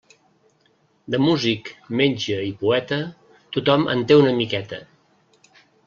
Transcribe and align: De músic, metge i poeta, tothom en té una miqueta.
De 1.15 1.19
músic, 1.25 1.69
metge 2.01 2.39
i 2.49 2.55
poeta, 2.63 2.99
tothom 3.59 3.87
en 3.97 4.03
té 4.13 4.19
una 4.25 4.37
miqueta. 4.43 4.85